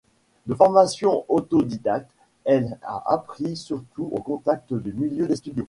De 0.47 0.55
formation 0.55 1.25
autodidacte 1.29 2.09
elle 2.43 2.79
a 2.81 3.03
appris 3.13 3.55
surtout 3.55 4.09
au 4.11 4.19
contact 4.19 4.73
du 4.73 4.93
milieu 4.93 5.27
des 5.27 5.35
studios. 5.35 5.59